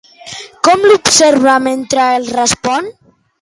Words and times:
Com 0.67 0.87
l'observa 0.91 1.59
mentre 1.67 2.07
el 2.15 2.27
respon? 2.39 2.91